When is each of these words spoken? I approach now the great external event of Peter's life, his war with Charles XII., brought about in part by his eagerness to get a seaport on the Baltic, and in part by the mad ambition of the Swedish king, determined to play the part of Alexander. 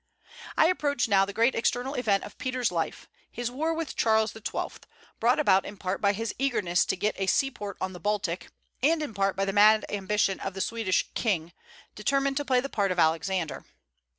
I 0.57 0.65
approach 0.65 1.07
now 1.07 1.25
the 1.25 1.31
great 1.31 1.53
external 1.53 1.93
event 1.93 2.23
of 2.23 2.39
Peter's 2.39 2.71
life, 2.71 3.07
his 3.31 3.51
war 3.51 3.71
with 3.71 3.95
Charles 3.95 4.31
XII., 4.31 4.79
brought 5.19 5.37
about 5.39 5.63
in 5.63 5.77
part 5.77 6.01
by 6.01 6.13
his 6.13 6.33
eagerness 6.39 6.85
to 6.85 6.95
get 6.95 7.13
a 7.21 7.27
seaport 7.27 7.77
on 7.79 7.93
the 7.93 7.99
Baltic, 7.99 8.47
and 8.81 9.03
in 9.03 9.13
part 9.13 9.35
by 9.35 9.45
the 9.45 9.53
mad 9.53 9.85
ambition 9.89 10.39
of 10.39 10.55
the 10.55 10.59
Swedish 10.61 11.07
king, 11.13 11.53
determined 11.93 12.37
to 12.37 12.45
play 12.45 12.59
the 12.61 12.67
part 12.67 12.91
of 12.91 12.97
Alexander. 12.97 13.63